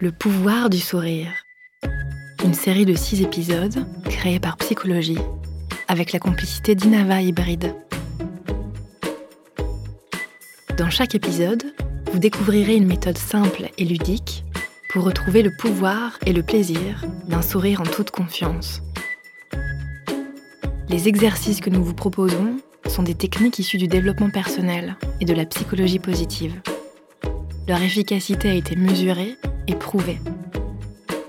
[0.00, 1.32] Le pouvoir du sourire.
[2.44, 5.18] Une série de six épisodes créée par Psychologie
[5.88, 7.74] avec la complicité d'Inava Hybride.
[10.76, 11.64] Dans chaque épisode,
[12.12, 14.44] vous découvrirez une méthode simple et ludique
[14.92, 18.82] pour retrouver le pouvoir et le plaisir d'un sourire en toute confiance.
[20.88, 25.34] Les exercices que nous vous proposons sont des techniques issues du développement personnel et de
[25.34, 26.54] la psychologie positive.
[27.66, 29.36] Leur efficacité a été mesurée
[29.68, 30.18] et.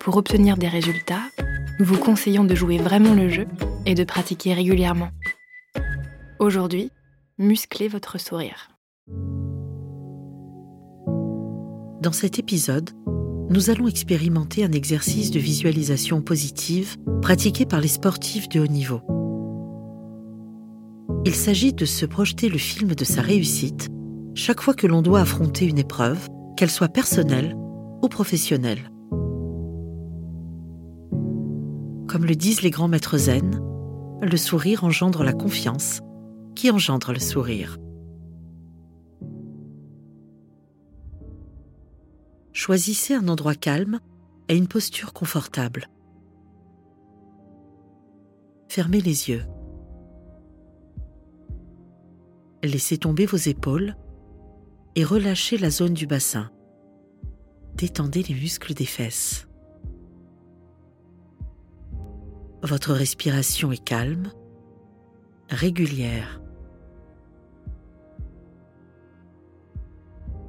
[0.00, 1.22] Pour obtenir des résultats,
[1.78, 3.46] nous vous conseillons de jouer vraiment le jeu
[3.84, 5.10] et de pratiquer régulièrement.
[6.38, 6.90] Aujourd'hui,
[7.38, 8.70] musclez votre sourire.
[12.00, 12.90] Dans cet épisode,
[13.50, 19.00] nous allons expérimenter un exercice de visualisation positive pratiqué par les sportifs de haut niveau.
[21.26, 23.88] Il s'agit de se projeter le film de sa réussite
[24.34, 26.26] chaque fois que l'on doit affronter une épreuve,
[26.56, 27.56] qu'elle soit personnelle
[28.02, 28.90] ou professionnelle.
[32.08, 33.62] Comme le disent les grands maîtres zen,
[34.20, 36.00] le sourire engendre la confiance,
[36.54, 37.78] qui engendre le sourire.
[42.52, 43.98] Choisissez un endroit calme
[44.48, 45.88] et une posture confortable.
[48.68, 49.44] Fermez les yeux.
[52.62, 53.96] Laissez tomber vos épaules
[54.94, 56.50] et relâchez la zone du bassin.
[57.74, 59.48] Détendez les muscles des fesses.
[62.62, 64.30] Votre respiration est calme,
[65.48, 66.40] régulière.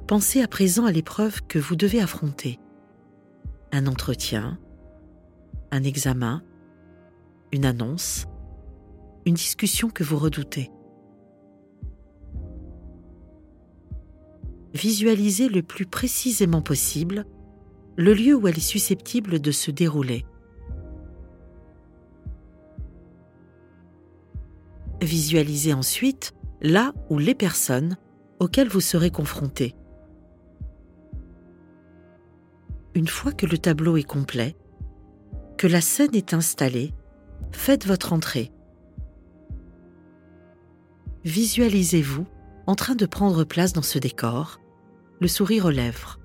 [0.06, 2.60] Pensez à présent à l'épreuve que vous devez affronter.
[3.72, 4.58] Un entretien,
[5.72, 6.42] un examen,
[7.52, 8.26] une annonce,
[9.26, 10.70] une discussion que vous redoutez.
[14.74, 17.24] Visualisez le plus précisément possible
[17.96, 20.26] le lieu où elle est susceptible de se dérouler.
[25.00, 27.96] Visualisez ensuite là où les personnes
[28.40, 29.76] auxquelles vous serez confronté.
[32.94, 34.56] Une fois que le tableau est complet,
[35.56, 36.92] que la scène est installée,
[37.52, 38.50] faites votre entrée.
[41.24, 42.26] Visualisez-vous
[42.66, 44.60] en train de prendre place dans ce décor
[45.28, 46.18] sourire aux lèvres.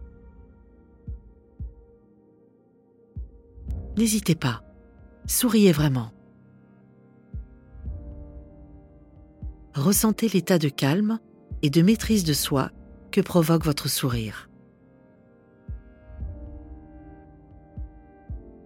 [3.97, 4.63] N'hésitez pas,
[5.27, 6.11] souriez vraiment.
[9.75, 11.19] Ressentez l'état de calme
[11.61, 12.71] et de maîtrise de soi
[13.11, 14.49] que provoque votre sourire.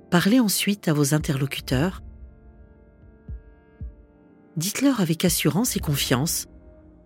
[0.10, 2.04] Parlez ensuite à vos interlocuteurs.
[4.58, 6.46] Dites-leur avec assurance et confiance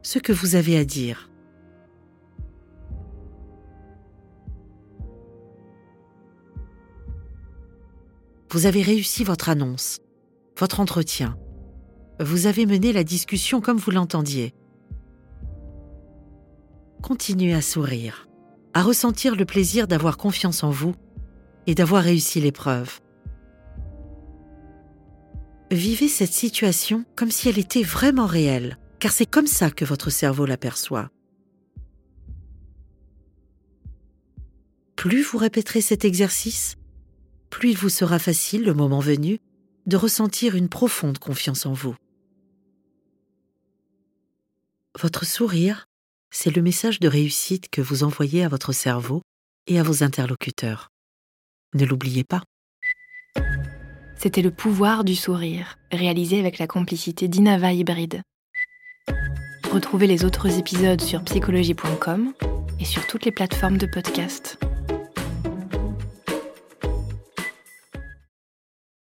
[0.02, 1.30] ce que vous avez à dire.
[8.58, 10.00] Vous avez réussi votre annonce,
[10.58, 11.38] votre entretien.
[12.20, 14.56] Vous avez mené la discussion comme vous l'entendiez.
[17.04, 18.28] Continuez à sourire,
[18.74, 20.96] à ressentir le plaisir d'avoir confiance en vous
[21.68, 23.00] et d'avoir réussi l'épreuve.
[25.70, 30.10] Vivez cette situation comme si elle était vraiment réelle, car c'est comme ça que votre
[30.10, 31.12] cerveau l'aperçoit.
[34.96, 36.76] Plus vous répéterez cet exercice,
[37.50, 39.40] plus il vous sera facile, le moment venu,
[39.86, 41.96] de ressentir une profonde confiance en vous.
[45.00, 45.86] Votre sourire,
[46.32, 49.22] c'est le message de réussite que vous envoyez à votre cerveau
[49.68, 50.90] et à vos interlocuteurs.
[51.74, 52.44] Ne l'oubliez pas.
[54.18, 58.24] C'était le pouvoir du sourire, réalisé avec la complicité d'Inava Hybride.
[59.72, 62.34] Retrouvez les autres épisodes sur psychologie.com
[62.80, 64.58] et sur toutes les plateformes de podcast.